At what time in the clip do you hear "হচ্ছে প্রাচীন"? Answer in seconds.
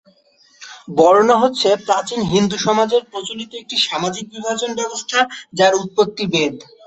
1.43-2.21